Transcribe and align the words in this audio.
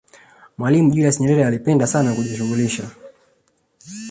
mwalimu 0.57 0.91
julius 0.91 1.19
nyerere 1.19 1.45
alipenda 1.45 1.87
sana 1.87 2.13
kujishughulisha 2.15 2.89